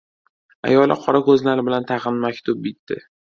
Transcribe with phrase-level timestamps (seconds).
[0.69, 2.99] Ayoli qorako‘zlari bilan tag‘in maktub bitdi.